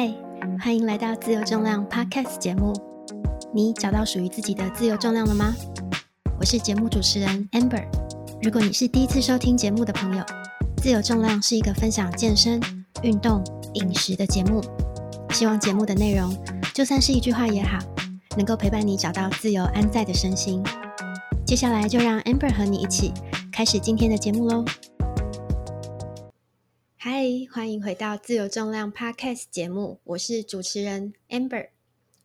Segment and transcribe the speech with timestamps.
[0.00, 0.08] 嗨，
[0.60, 2.72] 欢迎来到自由重量 Podcast 节目。
[3.52, 5.52] 你找到属于自己的自由重量了吗？
[6.38, 7.84] 我是节目主持人 Amber。
[8.40, 10.24] 如果你是第一次收听节目的朋友，
[10.76, 12.60] 自由重量是一个分享健身、
[13.02, 13.42] 运动、
[13.74, 14.62] 饮食的节目。
[15.30, 16.32] 希望节目的内容，
[16.72, 17.80] 就算是一句话也好，
[18.36, 20.62] 能够陪伴你找到自由安在的身心。
[21.44, 23.12] 接下来就让 Amber 和你一起
[23.50, 24.64] 开始今天的节目喽。
[27.20, 31.70] 嗨，欢迎回到自由重量 Podcast 节目，我是主持人 Amber。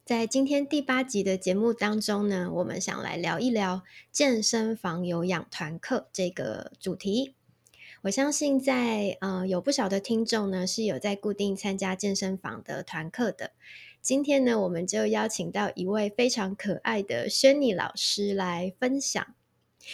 [0.05, 7.33] 在今天第八集的节目当中呢，我们想来聊一聊健身房有氧团课这个主题。
[8.03, 13.49] 我相信在呃有不少的听众呢是有在固定参加健身房的团课的。
[13.99, 19.33] 今天呢，我们就邀请到一位非常可爱的轩尼老师来分享，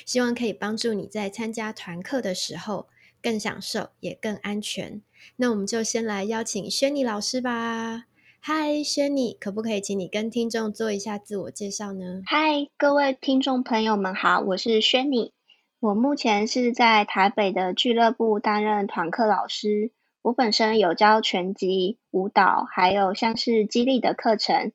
[0.06, 2.90] 希望可以帮助你在参加团课的时候。
[3.22, 5.02] 更享受也更安全，
[5.36, 8.06] 那我们就先来邀请轩尼老师吧。
[8.42, 12.22] 嗨，轩尼，可不可以请你跟听众做一下自我介绍呢？
[12.26, 15.34] 嗨，各位听众朋友们好，我是轩尼，
[15.82, 19.92] 我目前是在台北的俱乐部担任团课老师。
[20.22, 24.72] 我本身有教拳击、舞蹈，还有像是激励的课程，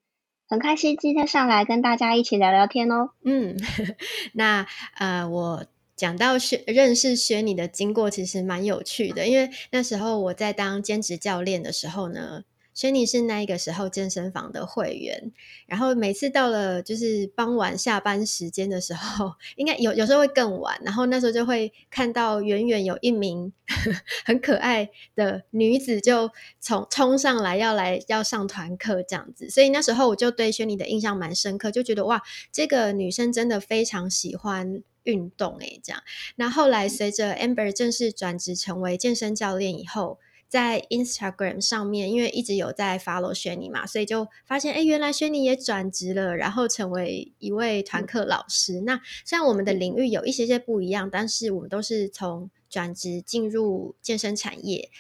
[0.48, 3.10] 很开心今天上来跟大家一起聊聊天哦。
[3.24, 3.56] 嗯，
[4.34, 4.66] 那
[4.97, 5.64] 呃我。
[6.05, 9.27] 讲到学认识学你的经过，其实蛮有趣的。
[9.27, 15.32] 因为那时候我在当兼职教练的时候呢，轩尼是那一个时候健身房的会员。
[15.66, 20.78] 然后每次到了就是傍晚下班时间的时候， 应该有有时候会更晚。
[20.84, 23.50] 然后那时候就会看到远远有一名
[24.27, 29.48] 很可爱的女子就从冲上来要来要上团课这样子。
[29.48, 32.20] 所以那时候我就对轩尼的印象蛮深刻，就觉得哇，
[32.52, 34.82] 这个女生真的非常喜欢。
[35.05, 36.02] 运动诶，这样。
[36.36, 48.82] 那后来随着 Amber 正式转职成为健身教练以后，在 Instagram 上面，因为一直有在 follow 轩尼嘛，所以就发现，哎，原来轩尼也转职了，然后成为一位团课老师。
[48.82, 54.91] 那虽然我们的领域有一些些不一样，但是我们都是从转职进入健身产业，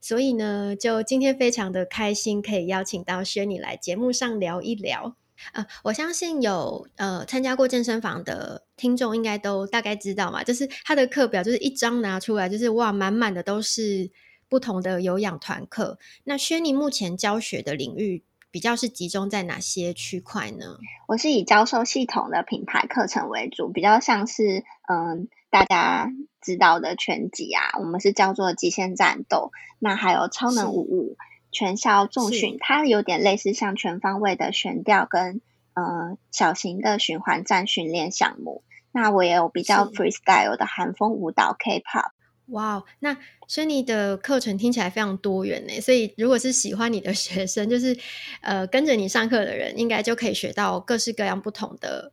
[0.00, 5.16] 所以呢，就今天非常的开心，可以邀请到轩尼来节目上聊一聊。
[5.52, 10.42] 呃，我相信有呃参加过健身房的听众，应该都大概知道嘛。
[10.42, 14.10] 就是他的课表，就是一张拿出来，就是哇，满满的都是
[14.48, 16.00] 不同的有氧团课。
[16.24, 20.78] 那轩尼目前教学的领域比较是集中在哪些区块呢？
[21.06, 26.10] 我是以教授系统的品牌课程为主，比较像是嗯大家
[26.40, 31.16] 知道的拳击啊，我们是叫做极限战斗，那还有超能五五。
[31.54, 35.42] 全校重训，它有点类似像全方位的悬吊跟
[35.74, 38.64] 呃小型的循环站训练项目。
[38.92, 42.10] 那我也有比较 freestyle 的韩风舞蹈 K-pop。
[42.46, 43.16] 哇，那
[43.48, 45.80] 轩尼的课程听起来非常多元呢。
[45.80, 47.96] 所以如果是喜欢你的学生，就是
[48.40, 52.12] 呃跟着你上课的人，应该就可以学到各式各样不同的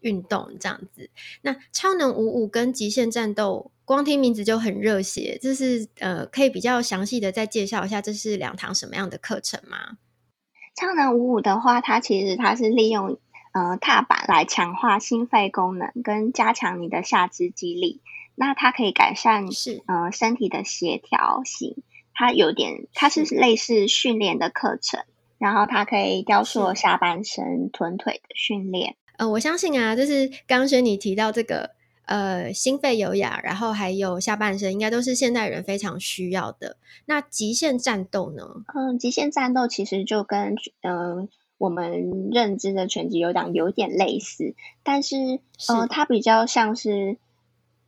[0.00, 1.10] 运动这样子。
[1.42, 3.70] 那超能五五跟极限战斗。
[3.86, 9.98] 光听名字就很热血，就是呃，可以比较详细的再介绍一下，这是两堂什么样的课程吗？
[10.74, 13.18] 超能五五的话，它其实它是利用
[13.54, 18.02] 呃踏板来强化心肺功能跟加强你的下肢肌力，
[18.34, 21.76] 那它可以改善是呃身体的协调性，
[22.12, 25.02] 它有点它是类似训练的课程，
[25.38, 28.96] 然后它可以雕塑下半身臀腿的训练。
[29.16, 31.70] 呃，我相信啊，就是刚学你提到这个。
[32.06, 36.76] 呃，心肺有氧，然后还有下半身，应该都是现代人非常需要的。
[37.06, 38.42] 那极限战斗呢？
[38.74, 41.30] 嗯，极限战斗其实就跟嗯
[41.64, 47.16] 我们认知的拳击有氧有点类似，但是呃，它比较像是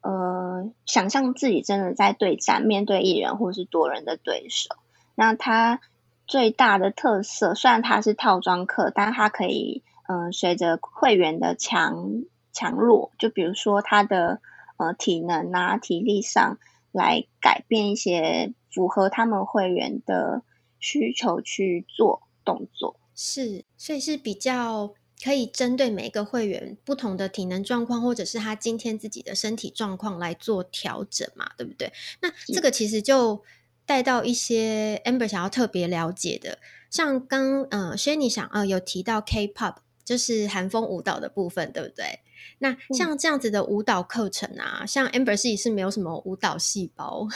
[0.01, 4.77] 呃想象自己真的在对战，面对一人或是多人的对手。
[5.15, 5.81] 那它
[6.27, 12.25] 最大的特色，虽然它是套装课，但它可以嗯随着会员的强。
[12.59, 14.41] 强弱，就比如说他的
[14.79, 16.57] 呃体能啊、体力上
[16.91, 20.41] 来改变一些符合他们会员的
[20.81, 24.93] 需求去做动作，是，所以是比较
[25.25, 31.91] 可以针对每一个会员不同的体能状况，或者是他今天自己的身体状况来做调整嘛，对不对？
[32.21, 33.43] 那这个其实就
[33.87, 36.59] 带到一些 Amber 想要特别了解的，
[36.91, 42.21] 像刚呃轩尼想呃有提到 K-pop，就是韩风舞蹈的部分，对不对？
[42.59, 47.27] 那像这样子的舞蹈课程啊，像 Amber 自己是没有什么舞蹈细胞，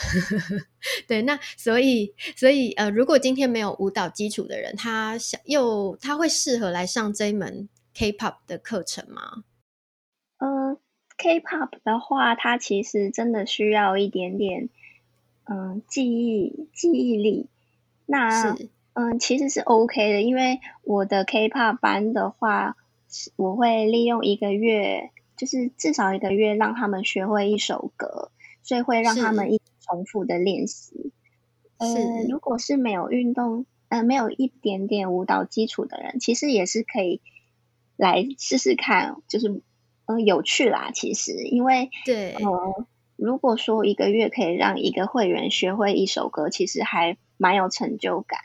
[1.07, 9.43] 对，那所以所以呃，如果今天没有舞蹈基础的人，他想又他会适合来上这一门 K-pop 的课程吗？
[10.37, 10.77] 嗯
[11.17, 14.69] ，K-pop 的话，它其实真的需要一点点
[15.45, 17.47] 嗯记忆记忆力。
[18.05, 18.55] 那
[18.93, 22.75] 嗯，其实是 OK 的，因为我的 K-pop 班的话，
[23.35, 28.31] 我会利用一个月，就是至少一个月，让他们学会一首歌，
[28.63, 31.11] 所以会让他们一重复的练习。
[31.77, 31.87] 呃，
[32.29, 37.21] 如果是没有运动，呃，没有一点点舞蹈基础的人，其实也是可以
[37.97, 39.61] 来试试看，就是
[40.05, 40.91] 嗯有趣啦。
[40.93, 42.85] 其实，因为对，呃，
[43.15, 48.41] 如果说一个月可以让一个会员学会一首歌，其实还蛮有成就感。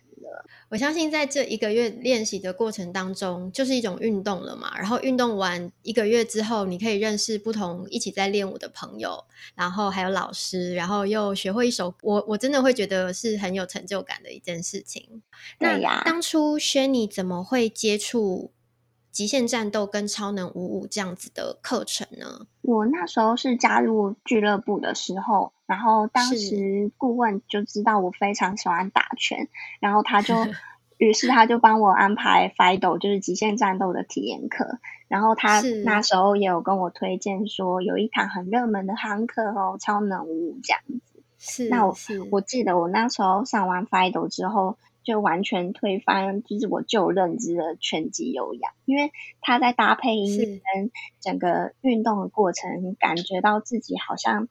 [0.69, 4.77] 我相信在这一个月练习的过程当中，就是一种运动了嘛。
[4.77, 9.25] 然后运动完一个月之后，你可以认识不同一起在练舞的朋友，
[9.55, 11.95] 然后还有老师，然后又学会一首。
[12.03, 15.23] 我我真的会觉得是很有成就感的一件事情。
[15.59, 18.51] 对呀，当初轩你怎么会接触
[19.17, 22.47] 极限战斗跟超能五五这样子的课程呢？
[22.61, 25.55] 我那时候是加入俱乐部的时候。
[25.65, 29.49] 然后当时顾问就知道我非常喜欢打拳，
[29.81, 30.35] 然后他就，
[30.99, 34.79] 于是他就帮我安排 FIDO，就是极限战斗的体验课。
[35.09, 41.23] 然后他那时候也有跟我推荐说，有一堂很热门的韩课哦，超能五五这样子。
[41.39, 41.97] 是，那我
[42.31, 44.77] 我记得我那时候上完 FIDO 之后，
[45.07, 54.49] 就完全推翻就是我旧认知的拳击有氧，因为他在搭配音乐跟整个运动的过程，感觉到自己好像。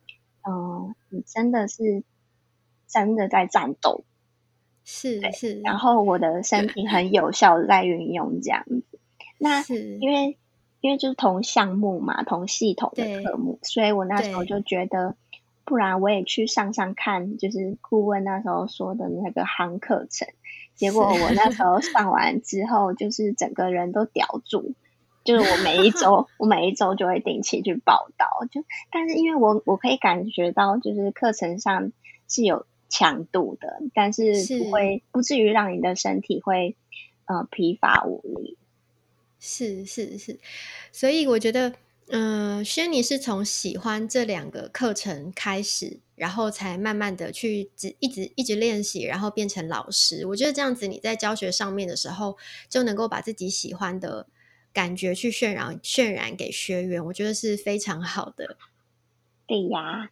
[0.48, 2.04] 嗯，你真的是
[2.88, 4.04] 真的在战斗，
[4.84, 9.00] 是是，然后我的身体很有效的在运用这样子。
[9.40, 9.64] 那
[10.00, 10.38] 因为
[10.82, 15.16] 因为就是同项目嘛，同系统的科目，所以我那时候就觉得，
[15.64, 20.28] 不然我也去上上看，就是顾问那时候说的那个航课程。
[20.76, 24.74] 结果我那时候上完之后，就是整个人都吊住。
[25.24, 28.28] 就是我每一周，我每一周就会定期去报道。
[28.52, 31.92] 就但是因为我我可以感觉到，就是课程上
[32.28, 34.24] 是有强度的，但是
[34.60, 36.76] 不会不至于让你的身体会
[37.26, 38.58] 呃疲乏无力。
[39.40, 40.40] 是是是，
[40.92, 41.74] 所以我觉得，
[42.10, 50.26] 嗯，轩尼是从喜欢这两个课程开始，然后才慢慢的去只一直一直练习，然后变成老师。
[50.28, 52.38] 我觉得这样子你在教学上面的时候，
[52.70, 54.28] 就能够把自己喜欢的。
[54.76, 58.58] 感觉去渲染渲染给学员，我觉得是非常好的。
[59.48, 60.10] 对呀，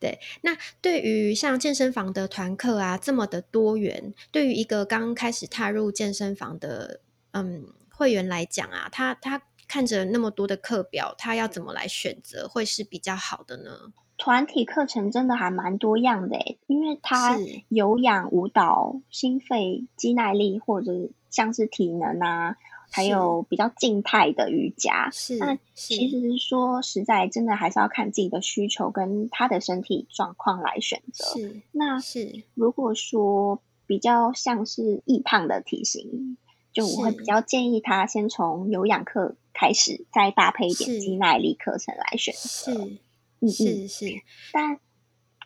[0.00, 0.18] 对。
[0.40, 7.00] 那对于像健身房的团课啊，这么的多元，对于一个刚开始踏入健身房的
[7.32, 9.42] 嗯会员来讲啊，他他
[9.72, 13.70] 看着那么多的课表，他要怎么来选择会是比较好的呢？
[14.18, 17.38] 团体课程真的还蛮多样的诶，因为它
[17.70, 20.92] 有氧、舞蹈、心肺、肌耐力，或者
[21.30, 22.56] 像是体能啊。
[22.94, 31.24] 还有比较静态的瑜伽，是那其实说实在，真的还是要看自己的需求跟他的身体状况来选择。
[31.24, 36.36] 是那是如果说比较像是易胖的体型，
[36.74, 42.40] 就我会比较建议他先从有氧课开始，再搭配一点肌耐力课程来选择。
[42.40, 42.98] 是，
[43.40, 44.06] 嗯是是，
[44.52, 44.78] 但。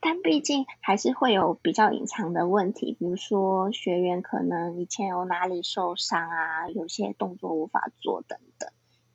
[0.03, 8.71] 但毕竟还是会有比较隐藏的问题，比如说学员可能以前有哪里受伤啊，有些动作无法做等等，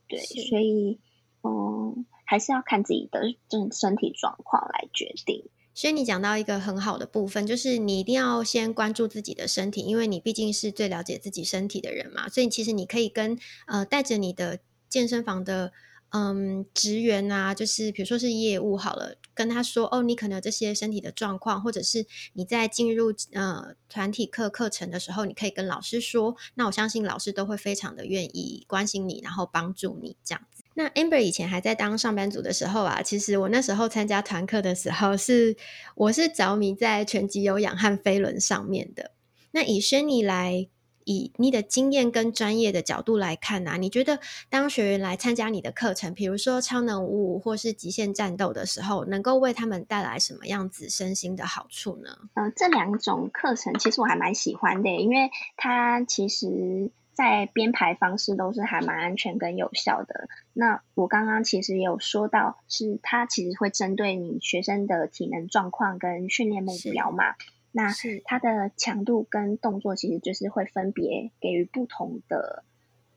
[0.09, 0.99] 对，所以
[1.43, 5.45] 嗯，还是要看自己的身身体状况来决定。
[5.73, 14.59] 所以你讲到一个很好的部分，就是你一定要先关注自己的身体，因为你毕竟是最了解自己身体的人嘛，所以其实你可以跟呃带着你的
[14.91, 15.71] 健身房的。
[16.13, 30.65] 嗯，职员啊，就是比如说是业务好了，跟他说哦，你可能有这些身体的状况，或者是你在进入呃团体课课程的时候，你可以跟老师说，那我相信老师都会非常的愿意关心你，然后帮助你这样子。
[30.73, 35.55] 那 Amber 以前还在当上班族的时候啊，其实我那时候参加团课的时候，是
[35.95, 39.11] 我是着迷在拳击有氧和飞轮上面的。
[39.51, 40.67] 那以轩尼来。
[41.05, 52.17] 以你的经验跟专业的角度来看啊，你觉得当学员来参加你的课程，比如说超能五五或是极限战斗的时候，能够为他们带来什么样子身心的好处呢？
[52.33, 60.27] 呃，这两种课程其实我还蛮喜欢的，因为它其实在编排方式都是还蛮安全跟有效的。
[60.53, 67.35] 那我刚刚其实也有说到，是它其实会针对你学生的体能状况跟训练目标嘛。
[67.73, 67.89] 那
[68.25, 72.65] 它的强度跟动作，其实就是会分别给予不同的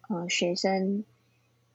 [0.09, 1.05] 呃学生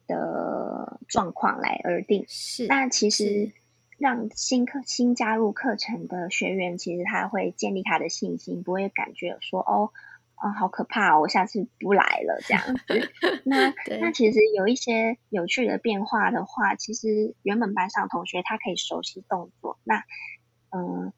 [0.08, 2.24] 的状况来而定。
[2.30, 3.52] 是，那其实
[3.98, 9.92] 让新课新加入课程的学员，其实他会建立他的信心，不会感觉说哦
[10.36, 13.12] 啊好可怕，我下次不来了这样子。
[13.44, 20.06] 那那其实有一些有趣的变化的话，其实原本班上同学他可以熟悉动作，那
[20.70, 21.12] 嗯。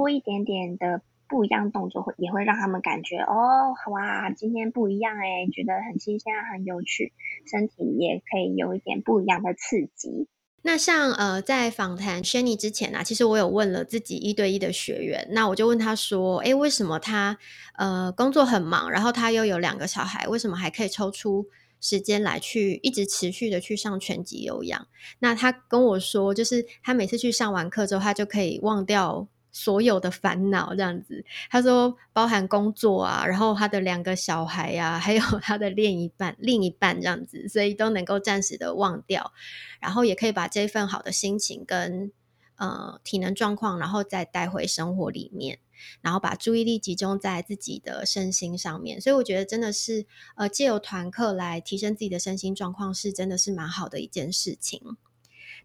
[0.00, 7.12] 多一点点的不一样动作会也会让他们感觉哦，好哇，今天不一样哎，觉得很新鲜、很有趣，
[7.44, 10.26] 身体也可以有一点不一样的刺激。
[10.62, 17.36] 那像呃，在访谈 Shanny 之前啊，其实我有问了自己一对一的学员，那我就问他说，诶，为什么他
[17.76, 21.46] 呃工作很忙，然后他又有两个小孩，为什么还可以抽出
[21.78, 24.86] 时间来去一直持续的去上全级有氧？
[25.18, 29.28] 那他跟我说，就是他每次去上完课之后，他就可以忘掉。
[29.52, 39.32] 所有的烦恼这样子，他说包含工作啊，然后他的两个小孩呀，还有他的另一半、另一半这样子，所以都能够暂时的忘掉，
[39.80, 42.12] 然后也可以把这份好的心情跟
[42.56, 45.58] 呃体能状况，然后再带回生活里面，
[46.00, 49.00] 然后把注意力集中在自己的身心上面。
[49.00, 54.96] 所以我觉得真的是呃借由团课来提升自己的身心状况，是真的是蛮好的一件事情。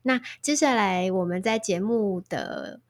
[0.02, 2.82] 那接下来我们在节目的。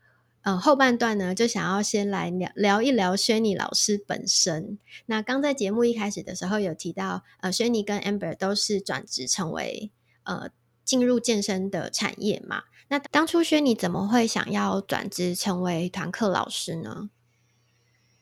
[0.45, 4.77] 呃，后半段呢，就想要先来聊聊一聊轩尼老师本身。
[5.07, 9.89] 那刚在节目一开始的时候有提到，呃，轩尼跟 Amber 都是转职成为
[10.23, 10.51] 呃
[10.83, 12.61] 进入健身的产业嘛。
[12.89, 17.09] 那当初轩尼怎么会想要转职成为团课老师呢？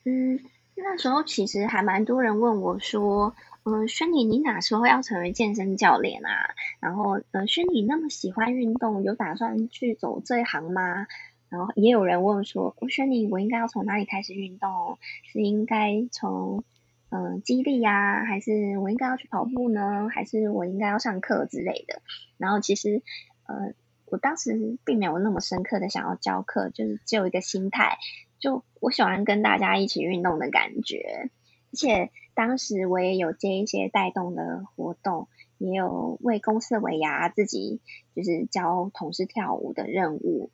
[0.04, 0.40] 嗯，
[0.76, 6.54] 那时候其实还蛮多人问我说，嗯，轩尼，你哪时候要成为健身教练啊？
[6.80, 11.06] 然后，呃，轩尼那么喜欢运动，有打算去走这一行吗？
[11.54, 14.98] 然后也有人问说：“我选你，我应该要从哪里开始运动？
[15.22, 16.64] 是应该从
[17.10, 20.08] 嗯基地呀，还是我应该要去跑步呢？
[20.10, 22.02] 还是我应该要上课之类的？”
[22.38, 23.04] 然后其实
[23.46, 23.72] 呃，
[24.06, 27.98] 我当时并没有那么深刻的想要教课，就是只有一个心态，
[28.40, 31.30] 就我喜欢跟大家一起运动的感觉。
[31.72, 37.80] 而且当时我也有接一些带动的活动，也有为公司的尾牙自己
[38.16, 40.50] 就是教同事跳舞的任务。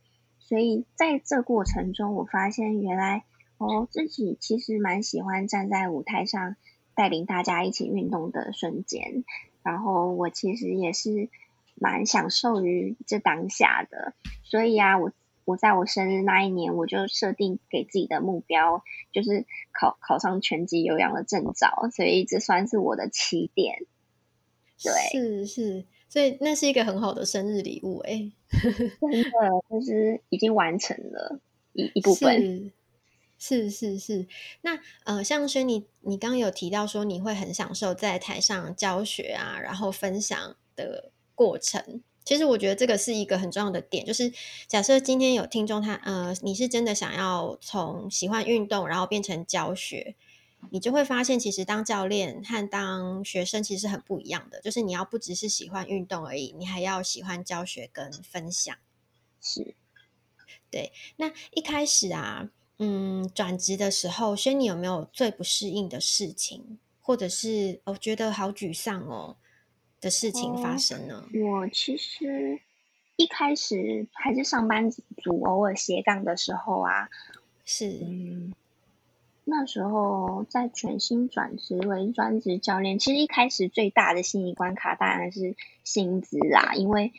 [0.51, 3.23] 所以在这过程中，我发现原来
[3.57, 6.57] 哦，自己其实蛮喜欢站在舞台上
[6.97, 9.25] 带领大家一起运动的瞬间。
[9.63, 11.29] 然后我其实也是
[11.77, 14.13] 蛮享受于这当下的。
[14.43, 15.13] 所以啊，我
[15.45, 21.89] 我在我生日那一年，我就设定给自己的目标，就是考考上全级有氧的证照。
[21.95, 23.85] 所以这算是我的起点。
[24.83, 25.85] 对，是是。
[26.11, 29.31] 所以那是一个很好的生日礼物，哎， 真的
[29.71, 31.39] 就是已经完成了
[31.73, 32.73] 一一部分，
[33.39, 34.27] 是是是。
[34.63, 42.03] 那呃，像轩你你刚刚有提到说你会很享受在台上教学啊，然后分享的过程。
[42.25, 44.33] 其实我觉得这个是一个很重要的点，就是
[44.67, 50.17] 假设今天有听众他呃，你是真的想要从喜欢运动，然后变成教学。
[50.69, 54.61] 你就会发现，其实当教练和当学生其实很不一样的。
[54.61, 58.77] 就是你要不只是喜欢运动而已，你还要喜欢教学跟分享。
[59.41, 59.75] 是，
[60.71, 60.93] 对。
[61.17, 69.37] 那一开始啊，嗯，转职的时候，轩你有没有最不适应的事情，或者是我觉得好沮丧哦
[70.01, 71.27] 的事情发生呢？
[71.33, 72.61] 我其实
[73.17, 77.09] 一开始还是上班族，偶尔斜杠的时候啊，
[77.65, 78.07] 是。
[79.51, 87.13] 那时候在全新转职为专职教练，其实一开始最大的心理关卡当然是薪资啦，因为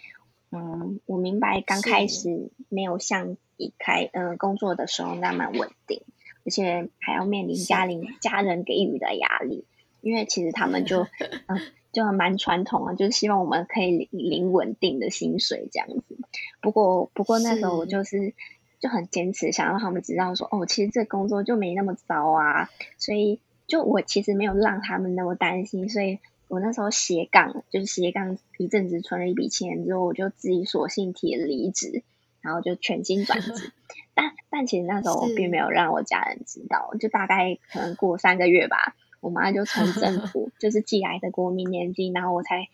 [0.49, 6.03] 嗯，我明白刚开始没有像一开呃工作的时候那么稳定，
[6.45, 9.65] 而且还要面临家里家人给予的压力，
[9.99, 11.07] 因为其实他们就
[11.47, 11.59] 嗯
[11.91, 16.17] 就蛮传统啊，就是希望我们可以领领稳定的薪水这样子。
[16.61, 18.33] 不过不过那时候我就是。
[18.81, 22.67] 就很坚持，想让他们知道说，哦，其实这工作就没那么糟啊。
[22.97, 25.87] 所以，就我其实没有让他们那么担心。
[25.87, 32.01] 所以我那时候斜杠，就是斜杠一阵子，存了一笔钱之后，我就自己索性提了离职，
[32.41, 33.71] 然后就全心转职。
[34.15, 42.67] 但但其实那时候我并没有让我家人知道，就大概可能过三个月吧，我妈就从政 府就是寄来的国民年金，然后我才，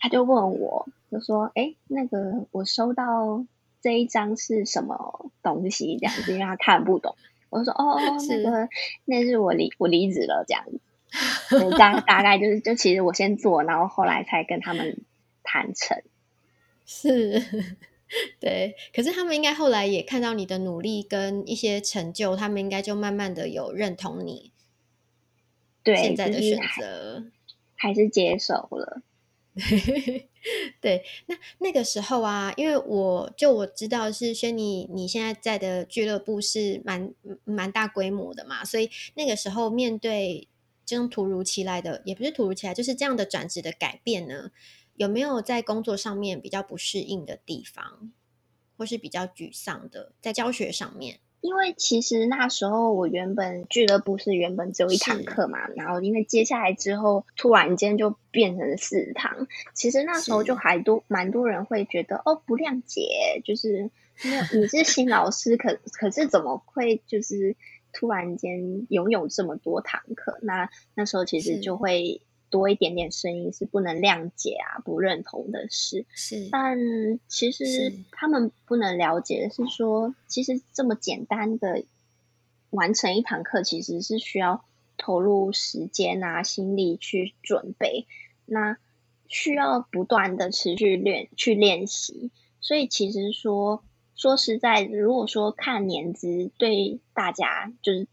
[0.00, 3.46] 她就问我，就说，哎，那个我收到。
[3.82, 5.98] 这一张是什么东西？
[6.00, 7.16] 这样子，因为他看不懂。
[7.50, 8.68] 我说：“哦，那个，
[9.04, 10.80] 那是我离我离职了，这样子。”
[11.76, 15.02] 大大概就是，就其实我先做，然后后来才跟他们
[15.42, 16.00] 谈成。
[16.86, 17.42] 是，
[18.40, 18.74] 对。
[18.94, 24.52] 可是他们应该后来也看到你的努力跟一些成就，他们应该就慢慢的有认同你。
[25.82, 27.26] 对，现在的选择
[27.74, 29.02] 还是接受了。
[30.80, 40.48] 对，那那个时候啊，因为我就我知道是轩尼，你现在在的俱乐部是蛮蛮大规模的嘛，所以那个时候面对
[40.84, 44.50] 这种突如其来的，也不是突如其来，就是这样的转职的改变呢，
[44.96, 48.12] 有没有在工作上面比较不适应的地方，
[48.76, 51.20] 或是比较沮丧的，在教学上面？
[51.42, 63.90] 因为其实那时候我原本俱乐部是原本只有一堂课嘛，然后因为接下来之后突然间就变成四堂，其实那时候就还多蛮多人会觉得哦不谅解，就是
[64.54, 67.56] 你是新老师，可可是怎么会就是
[67.92, 70.38] 突然间拥有这么多堂课？
[70.42, 72.22] 那那时候其实就会。
[72.52, 76.04] 多一点点声音是不能谅解啊，不认同的事。
[76.14, 76.78] 是，但
[77.26, 81.84] 其实他们不能了解的是说，其实这么简单的
[82.68, 84.64] 完成一堂课，其实是需要
[84.98, 88.06] 投入时间啊、心力去准备，
[88.44, 88.76] 那
[89.26, 92.30] 需要不断的持续练去练习。
[92.60, 93.82] 所以其实说
[94.14, 98.06] 说实在，如果说看年资，对大家就是。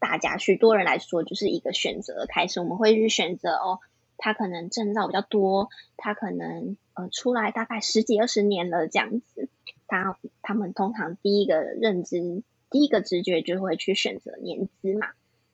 [0.00, 2.58] 大家许多人来说，就是一个选择开始。
[2.58, 3.78] 我们会去选择哦，
[4.16, 9.48] 他可能证照比较多，他可能呃出来大概十几二十年了这样子。
[9.86, 15.08] 他他们通常第一个认知、第一个直觉就会去选择年资嘛。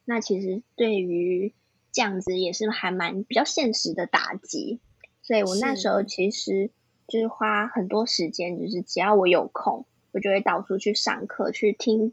[0.04, 1.52] 那其实对于
[1.90, 4.80] 这样子也是还蛮比较现实的打击。
[5.22, 6.70] 所以我那时候其实
[7.08, 12.12] 就是花很多时间，就是只要我有空，我就会到处去上课去听。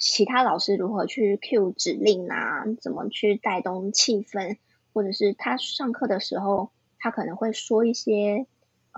[0.00, 2.64] 其他老师如何去 Q 指令啊？
[2.80, 4.56] 怎么去带动气氛？
[4.94, 8.46] 或者是他上课的时候，他可能会说一些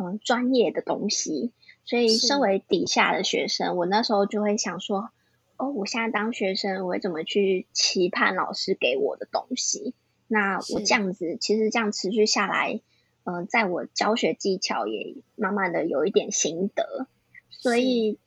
[0.00, 1.52] 嗯专业的东西。
[1.84, 5.10] 所以，身为底下的学生，我那时候就会想说：
[5.56, 9.94] 哦，我现在当学生，我会怎么去期盼老师给我的东西？
[10.28, 12.80] 那我这样子，其实这样持续下来，
[13.24, 17.08] 嗯，在我教学技巧也慢慢的有一点心得，
[17.50, 18.20] 所以。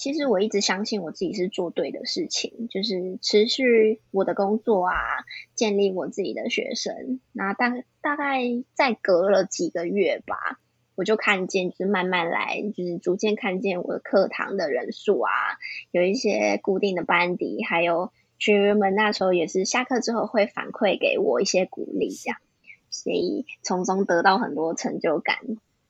[0.00, 4.94] 其实我一直相信我自己是做对的事情，就是持续我的工作啊，
[5.54, 7.20] 建立我自己的学生。
[7.32, 8.40] 那大大概
[8.72, 10.58] 再隔了几个月吧，
[10.94, 15.30] 我就看见，就是慢慢来，就是逐渐看见我的课堂的人数啊，
[15.90, 22.38] 有一些固定的班底，还有学员们那时候也是下课之后会反馈给我一些鼓励，这样，
[22.88, 25.36] 所以从中得到很多成就感，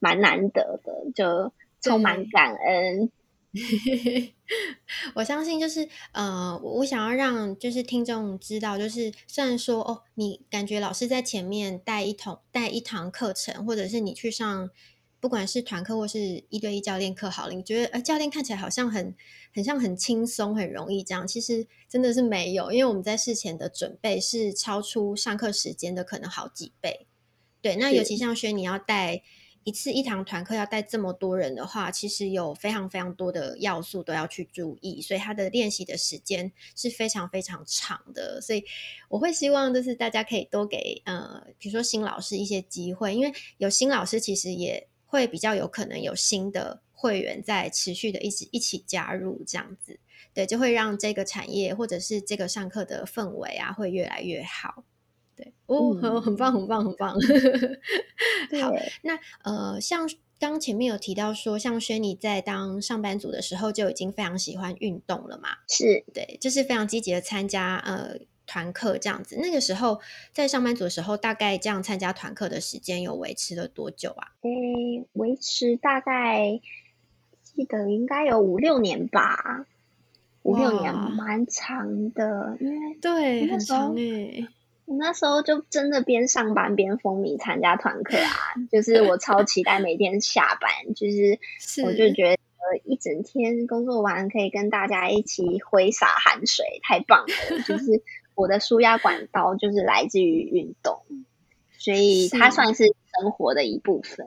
[0.01, 3.13] 蛮难得的，就充满感恩。
[5.15, 14.71] 我相信，就是呃，我想要让就是听众知道，就是虽然说哦，你感觉老师在前面带一堂带一堂课程，或者是你去上
[15.19, 19.17] 不管是团课或是一对一教练课，好了，你觉得呃教练看起来好像很
[19.53, 27.07] 很像很轻松很容易这样，其实真的是没有，因为我们在事前的准备是超出上课时间的可能好几倍。
[27.61, 29.23] 对，那尤其像轩，你要带。
[29.65, 38.41] 一次一堂团课要带这么多人的话，其实有非常非常多的要素都要去注意，所以他的练习的时间是非常非常长的。
[38.41, 38.65] 所以
[39.09, 49.99] 我会希望就是大家可以多给呃，比如说新老师一些机会，因为有新老师其实也会比较有可能有新的会员在持续的一起一起加入这样子，
[50.33, 54.85] 对，就会让这个产业或者是这个上课的氛围啊会越来越好。
[55.71, 57.15] 哦，很很棒，很棒，很棒。
[58.61, 60.09] 好，那呃，像
[60.41, 65.51] 刚前面有提到说，像轩尼在当上班族的时候就已经非常喜欢运动了嘛？
[65.69, 69.37] 是对，就是非常积极的参加呃团课这样子。
[69.41, 70.01] 那个时候
[70.33, 74.33] 在上班族的时候，大概这样参加团课的时间有维持了多久啊？
[74.41, 76.61] 诶，维持大概
[77.43, 79.67] 记得应该有五六年吧，
[80.43, 84.49] 五六年蛮长的，因为对，很长诶。
[84.91, 88.35] 我那时候就真的边上班边风靡参加团课啊，
[88.73, 91.39] 就是我超期待每天下班，就是
[91.85, 92.37] 我就觉得
[92.85, 97.63] 一整天工作完可以跟大家一起挥洒汗水，太棒了！
[97.69, 98.03] 就是
[98.35, 101.05] 我的舒压管道就是来自于运动，
[101.79, 104.27] 所以它算是生活的一部分。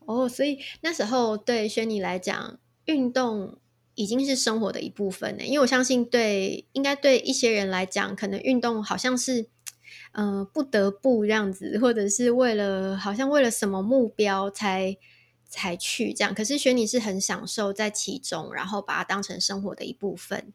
[0.00, 3.56] 哦，所以那时候对轩尼来讲，运动。
[3.98, 9.48] 已经是生活的一部分呢，因为我相信，对应该对一些人来讲，可能运动好像是，
[10.12, 14.96] 呃，不得不这样子，或者是为了好像为了什么目标才
[15.48, 16.32] 才去这样。
[16.32, 20.52] 可是选你是很享受在其中，然后把它当成生活的一部分，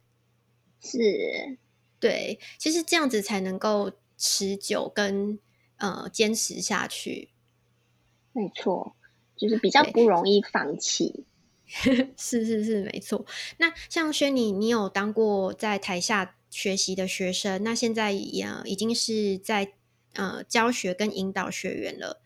[0.80, 1.58] 是
[2.00, 5.38] 对，其实这样子才能够持久跟
[5.76, 7.28] 呃坚持下去。
[8.32, 8.96] 没错，
[9.36, 11.26] 就是比较不容易放弃。
[12.16, 13.26] 是是是，没错。
[13.58, 19.72] 那像轩尼，你有当过在台下学习的学生，那现在也已经是在
[20.14, 22.22] 呃教学跟引导学员了，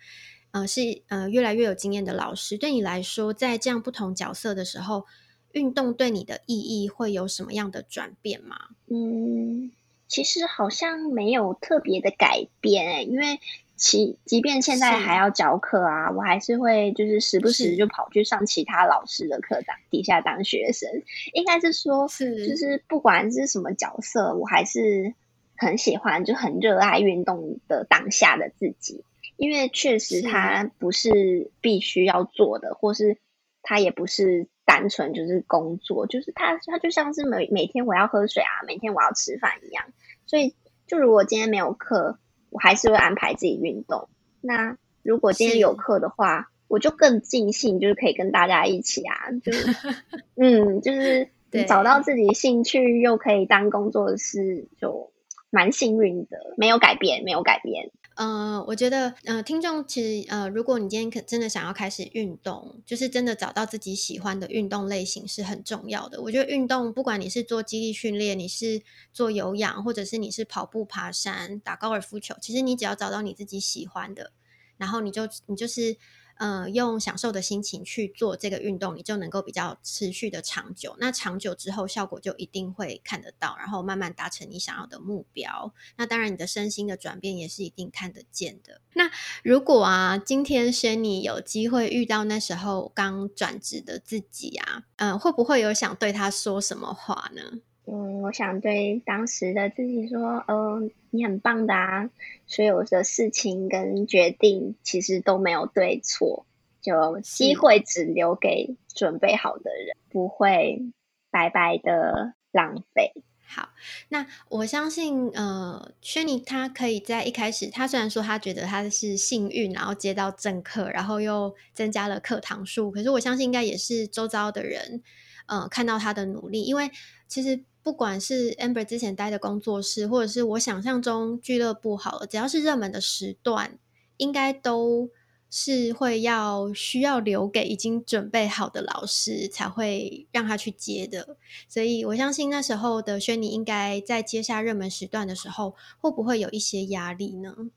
[0.51, 2.59] 呃是呃越来越有经验的老师。
[2.59, 5.07] 对你来说，在这样不同角色的时候，
[5.53, 8.57] 运动对你的意义会有什么样的转变吗？
[8.87, 9.73] 嗯，
[10.07, 13.41] 其实好像没有特别的改变，因为
[13.79, 20.91] 其即便现在还要教课啊，我还是会就是时不时就跑去上其他老师的课，当底下当学生。
[21.33, 25.15] 应该是说，是就是不管是什么角色，我还是
[25.57, 29.05] 很喜欢，就很热爱运动的当下的自己。
[29.37, 33.19] 因为确实它不是必须要做的，或是
[33.63, 39.85] 它也不是单纯就是工作，就是它它就像是每每天我要喝水啊，每天我要吃饭一样。
[40.27, 40.57] 所以，
[40.89, 42.19] 就如果今天没有课。
[42.51, 44.09] 我还是会安排自己运动。
[44.41, 49.75] 那如果今天有课的话，我就更尽兴，就是可以跟大家一起啊，就是
[50.37, 51.29] 嗯，就是
[51.67, 55.11] 找到自己兴趣又可以当工作室，就
[55.51, 56.39] 蛮幸运的。
[56.57, 57.91] 没有改变，没有改变。
[58.19, 66.21] 呃，我觉得，呃，听众其实，呃，如果你今天可真的想要开始运动，就是真的找到自己喜欢的运动类型是很重要的。
[66.21, 74.33] 我觉得运动，不管你是做肌力训练，你是做有氧，或者是你是跑步、爬山、打高尔夫球，其实你只要找到你自己喜欢的，
[74.79, 75.99] 然后你就你就是。
[76.41, 80.97] 呃，用享受的心情去做这个运动，你就能够比较持续的长久。
[81.01, 85.75] 那长久之后，效果就一定会看得到，然后慢慢达成你想要的目标。
[85.97, 88.81] 那当然，你的身心的转变也是一定看得见的。
[88.93, 89.11] 那
[89.43, 97.59] 如果啊，今天轩你有机会遇到那时候刚转职的自己啊，嗯，会不会有想对他说什么话呢？
[97.91, 102.11] 嗯，我想对当时的自己说，嗯，你很棒的啊！
[102.47, 106.45] 所有的事情跟决定其实都没有对错，
[106.83, 110.83] 就机会只留给准备好的人，不会
[111.31, 113.15] 白白的浪费。
[113.47, 113.71] 好，
[114.11, 125.03] 那我相信，呃，轩尼他可以在一开始，他虽然说他觉得他是幸运，然后接到正课，然后又增加了课堂数，可是我相信应该也是周遭的人，
[125.47, 126.91] 呃，看到他的努力，因为
[127.27, 127.65] 其实。
[127.89, 133.79] 不管是 Amber 之前待的工作室，或者是我想象中俱乐部，好了，只要是热门的时段，
[134.19, 135.09] 应该都
[135.49, 141.39] 是会要需要留给已经准备好的老师，才会让他去接的。
[141.67, 147.71] 所以我相信那时候的轩尼，应该在接下热门时段的时候，会不会有一些压力呢？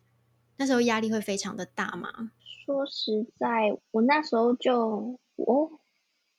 [0.58, 2.32] 那时候压力会非常的大吗？
[2.66, 3.48] 说实在，
[3.92, 5.72] 我那时候就我。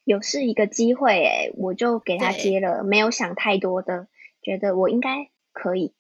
[0.05, 4.09] 有是一个机会哎，我就给他接了，没有想太多的，
[4.43, 5.93] 觉得我应该可以，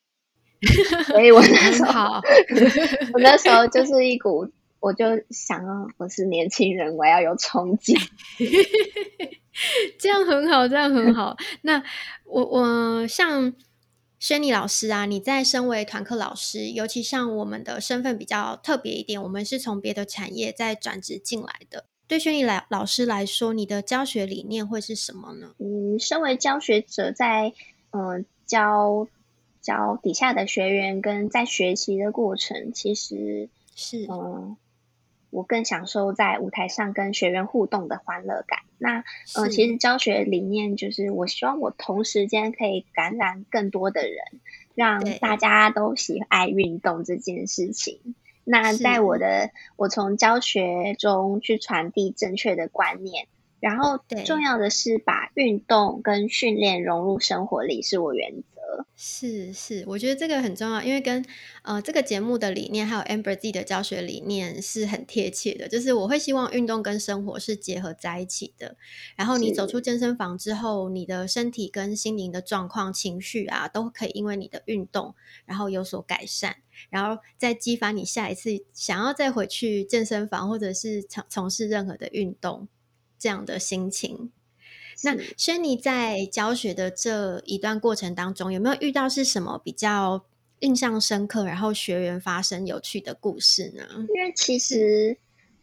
[1.06, 2.20] 所以我那时候，
[3.14, 4.48] 我那时候就是一股，
[4.80, 7.96] 我就想啊，我是年轻人，我要有冲劲，
[10.00, 11.36] 这样很好，这样很好。
[11.62, 11.82] 那
[12.24, 13.52] 我我像
[14.18, 21.86] 轩尼老师啊，你在身为团课老师，尤其像我们的身份比较特别一点，我们是从别的产业再转职进来的。
[22.12, 25.54] 对轩逸来老师来说，你的教学理念会是什么呢？
[25.56, 27.54] 嗯，身为教学者，在
[27.90, 29.08] 嗯教
[29.62, 34.58] 教底下的学员跟在学习的过程，其实是嗯，
[35.30, 38.58] 我更享受在舞台上跟学员互动的欢乐感。
[38.76, 39.02] 那
[39.38, 44.18] 嗯，其实教学理念就是，我希望我同时间可以感染更多的人，
[44.74, 48.14] 让大家都喜爱运动这件事情。
[48.44, 53.28] 那在我的，我从教学中去传递正确的观念，
[53.60, 58.42] 然后重要的是把运动跟训练融入生活里，是我原则。
[58.96, 61.22] 是是，我觉得这个很重要，因为跟
[61.62, 65.68] 呃这个节目的理念，还有 Amber 自己的教学理念是很贴切的。
[65.68, 68.76] 就是我会希望运动跟生活是结合在一起的。
[69.14, 76.56] 然后你走出健身房之后，你的身体跟心灵的状况、情绪啊，都可以因为你的运动，然后有所改善。
[76.90, 82.68] 然后再激发你下一次想要再回去健身房，或者是从从事任何的运动
[83.18, 84.30] 这样的心情。
[85.04, 90.24] 那轩尼在教学的这一段过程当中，有没有遇到是什么比较
[90.60, 93.84] 印象深刻，然后学员发生有趣的故事呢？
[94.14, 95.16] 因为其实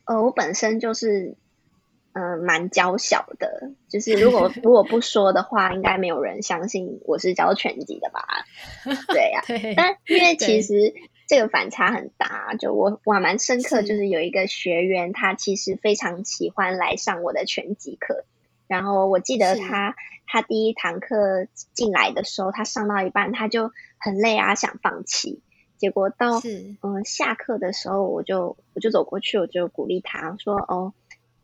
[0.05, 1.35] 呃，我本身就是
[2.13, 8.25] 嗯蛮娇小的，就是如果如果不说的话，应该没有人相信我是教拳击的吧？
[9.13, 9.41] 对呀，
[9.75, 10.93] 但因为其实
[11.27, 18.25] 这个反差很大，就我我还蛮深刻，就是有一个学员，他其实非常喜欢来上我的拳击课。
[18.67, 19.95] 然后我记得他，
[20.27, 25.41] 他第一堂课进来的时候，他上到一半他就很累啊，想放弃。
[25.77, 30.93] 结果到嗯下课的时候，我就我就走过去，我就鼓励他说：“哦，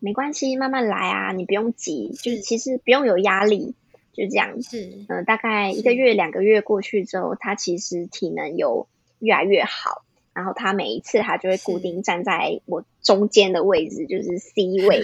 [0.06, 3.74] 没关系，慢慢来啊，你不用急，就是其实不用有压力，
[4.12, 8.86] 就这样。”是嗯，大概一个月两个月过去之后，他其实体能有
[9.18, 10.04] 越来越好。
[10.32, 15.02] 然后他每一次他就会固定站在我中间的位置，就是 C 位。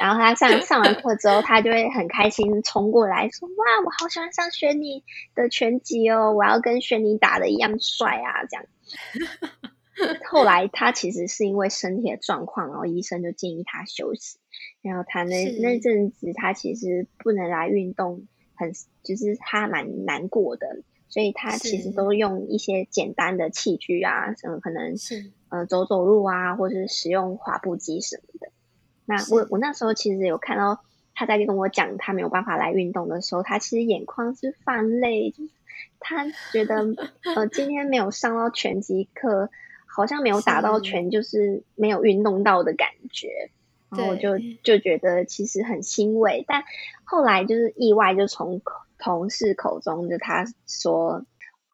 [0.00, 5.04] 然后他上上完课之后，他就会很开心冲过来说：“哇，我好喜欢上轩尼
[5.36, 8.66] 的拳击哦，我要跟轩尼打的一样帅啊！”这样。
[10.28, 14.38] 后来他其实是因为身体的状况，然后医生就建议他休息。
[14.82, 28.48] 然后他那那阵子他其实不能来运动，很就是他蛮难过的，所以他其实都用一些简单的器具啊，什么可能是呃走走路啊，或者是使用滑步机什么的。
[29.06, 35.50] 那我我那时候其实有看到他在跟我讲他没有办法来运动的时候，他其实眼眶是泛泪，就是
[35.98, 36.84] 他觉得
[37.34, 39.50] 呃今天没有上到拳击课。
[39.96, 43.50] 好像没有打到拳，就是没有运动到的感觉，
[43.90, 46.44] 然后我就就觉得其实很欣慰。
[46.48, 46.64] 但
[47.04, 48.60] 后来就是意外，就从
[48.98, 51.24] 同事口中就他说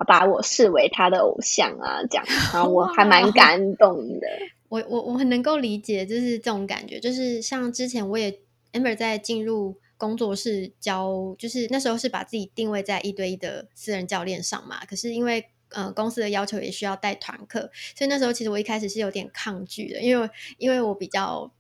[0.07, 4.27] 把我视为他的偶像啊，这样，然后我还蛮感动的。
[4.69, 8.39] 我我我很能够理解，就是这种感觉，就是像之前我也
[8.75, 15.47] amber 在进入工作室教，就是那时候是把自己定位在一对一的私人教练上嘛，可是因为。
[15.71, 20.29] 呃，公司的要求也需要带团客，所以那时候其实我一开始是有点抗拒的，因为
[20.59, 21.51] 因为我比较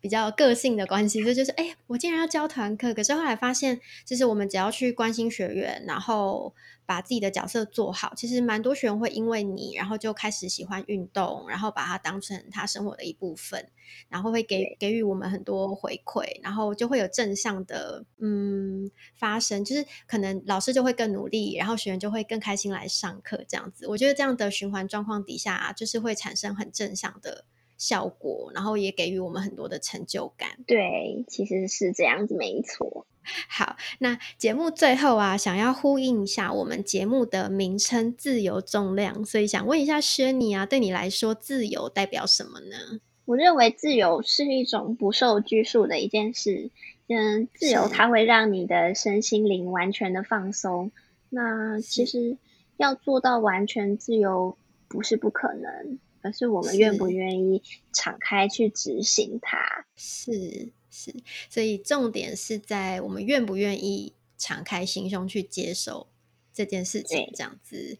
[0.00, 6.54] 比较个性的关系，所以就是哎，我竟然要教团课，可是后来发现，就是我们只要去关心学员，然后。
[6.88, 13.68] 把自己的角色做好，其实蛮多学员会因为你，然后就开始喜欢运动，然后把它当成他生活的一部分，
[14.08, 23.86] 然后会给给予我们很多回馈，然后就会有正向的嗯发生，就是可能老师就会更努力，然后学员就会更开心来上课，这样子。
[23.86, 27.44] 我觉得这样的循环状况底下，就是会产生很正向的
[27.78, 30.50] 效果，然后也给予我们很多的成就感。
[30.66, 33.06] 对，其实是这样子，没错。
[33.48, 43.00] 好，那节目最后啊，想要呼应一下我们节目的名称“自由重量”，所以想问一下轩尼啊，对你来说，自由代表什么呢？
[43.26, 46.70] 我认为自由是一种不受拘束的一件事。
[47.08, 50.90] 嗯，自由它会让你的身心灵完全的放松。
[51.28, 52.38] 那其实
[52.78, 54.56] 要做到完全自由
[54.88, 59.86] 不是不可能，而是我们愿不愿意敞开去执行它。
[59.96, 60.72] 是。
[60.90, 61.14] 是，
[61.48, 66.08] 所以重点是在我们愿不愿意敞开心胸去接受
[66.52, 67.98] 这件事情，这样子。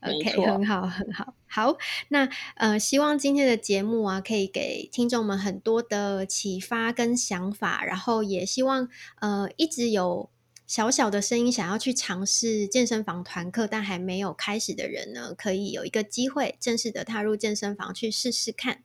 [0.00, 1.78] OK，很好，很好，好。
[2.08, 8.88] 那呃，希望今天的节目啊，可以给听众们很多的启发跟想法，然后也希望
[9.20, 10.28] 呃，一直有
[10.70, 18.84] 小小的声音想要去尝试健身房团课，但还没有开始的人呢，可以有一个机会正式的踏入健身房去试试看。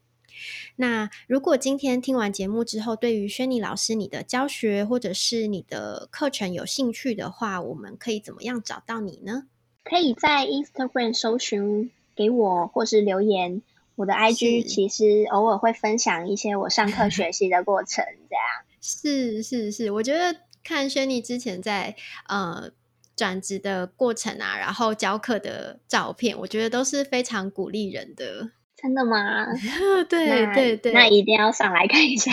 [0.77, 9.43] 那如果今天听完节目之后，对于轩尼老师你的教学或者是你的课程有兴趣的话，我们可以怎么样找到你呢？
[9.83, 13.61] 可以在 Instagram 搜寻给我，或是留言。
[13.95, 18.43] 我的 IG 其实偶尔会分享一些我上课 学习的过程，这样。
[18.81, 20.35] 是是是，我觉得
[20.65, 21.95] 看轩尼之前在
[22.27, 22.71] 呃
[23.15, 28.49] 转职的过程啊，然后教课的照片，我觉得都是非常鼓励人的。
[28.75, 29.45] 真的吗？
[30.09, 32.31] 对对对，那一定要上来看一下。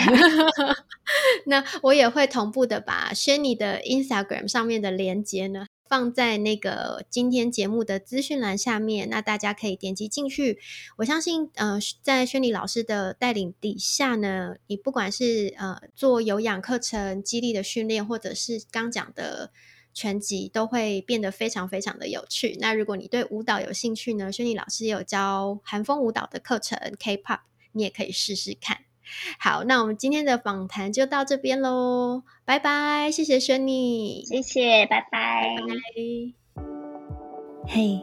[1.47, 10.57] 那我也会同步的把轩尼的 Instagram 上面的链接呢放在那个今天节目的资讯栏下面，那大家可以点击进去。
[10.97, 19.51] 我相信，呃，在轩尼老师的带领底下呢，你不管是呃做有氧课程、激励的训练，或者是刚讲的。
[19.95, 22.57] 全集都会变得非常非常的有趣。
[22.59, 24.31] 那如果你对舞蹈有兴趣呢？
[24.31, 27.41] 轩尼老师有教韩风舞蹈的课程，K-pop，
[27.73, 28.85] 你也可以试试看。
[29.39, 35.55] 好，那我们今天的访谈就到这边喽，拜拜，谢谢轩尼，谢谢，拜拜。
[37.67, 38.01] 嘿，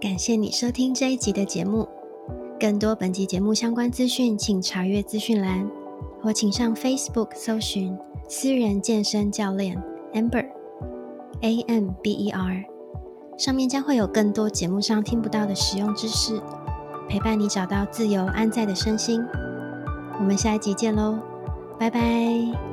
[0.00, 1.88] 感谢你收听这一集的节目。
[2.60, 5.70] 更多本集节目相关资讯，请查阅资讯栏，
[6.20, 7.96] 或请上 Facebook 搜寻
[8.28, 9.80] 私人健身教练
[10.12, 10.46] Amber。
[11.40, 12.64] A M B E R，
[13.38, 16.42] 上面将会有更多节目上听不到的实用知识，
[17.08, 19.22] 陪伴你找到自由安在的身心。
[20.18, 21.18] 我们下一集见喽，
[21.78, 22.67] 拜拜。